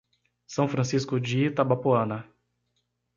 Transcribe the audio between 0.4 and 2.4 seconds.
São Francisco de Itabapoana